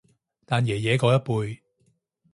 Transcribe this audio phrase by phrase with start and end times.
[0.47, 1.59] 但爺爺嗰一輩